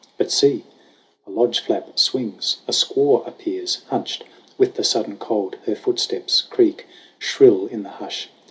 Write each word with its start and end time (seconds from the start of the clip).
But 0.17 0.31
see! 0.31 0.63
a 1.27 1.29
lodge 1.29 1.59
flap 1.59 1.99
swings; 1.99 2.57
a 2.67 2.71
squaw 2.71 3.23
appears, 3.27 3.83
Hunched 3.91 4.23
with 4.57 4.73
the 4.73 4.83
sudden 4.83 5.15
cold. 5.17 5.57
Her 5.67 5.75
footsteps 5.75 6.41
creak 6.41 6.87
Shrill 7.19 7.67
in 7.67 7.83
the 7.83 7.89
hush. 7.89 8.27